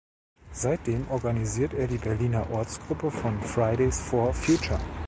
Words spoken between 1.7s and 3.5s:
er die Berliner Ortsgruppe von